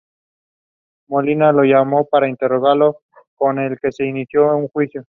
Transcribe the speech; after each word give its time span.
Molina 1.09 1.51
lo 1.51 1.61
llamó 1.61 2.05
para 2.07 2.27
interrogarlo, 2.27 3.03
con 3.35 3.63
lo 3.69 3.77
que 3.77 3.91
se 3.91 4.07
inició 4.07 4.55
un 4.57 4.67
juicio. 4.69 5.05